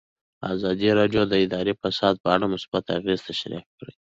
ازادي 0.53 0.89
راډیو 0.99 1.21
د 1.27 1.33
اداري 1.45 1.73
فساد 1.81 2.15
په 2.23 2.29
اړه 2.35 2.45
مثبت 2.53 2.83
اغېزې 2.97 3.23
تشریح 3.29 3.63
کړي. 3.77 3.93